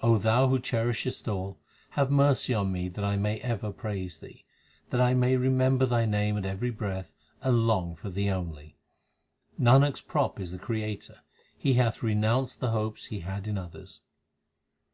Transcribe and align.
Thou 0.00 0.48
who 0.48 0.58
cherishest 0.58 1.28
all, 1.28 1.58
have 1.90 2.10
mercy 2.10 2.54
on 2.54 2.72
me 2.72 2.88
that 2.88 3.04
I 3.04 3.18
may 3.18 3.38
ever 3.40 3.70
praise 3.70 4.18
Thee; 4.20 4.42
That 4.88 5.02
I 5.02 5.12
may 5.12 5.36
remember 5.36 5.84
Thy 5.84 6.06
name 6.06 6.38
at 6.38 6.46
every 6.46 6.70
breath 6.70 7.12
and 7.42 7.66
long 7.66 7.94
for 7.94 8.08
Thee 8.08 8.30
only. 8.30 8.78
Nanak 9.60 9.92
s 9.92 10.00
prop 10.00 10.40
is 10.40 10.50
the 10.50 10.58
Creator; 10.58 11.18
he 11.58 11.74
hath 11.74 12.02
renounced 12.02 12.60
the 12.60 12.70
hopes 12.70 13.04
he 13.04 13.20
had 13.20 13.46
in 13.46 13.58
others. 13.58 14.00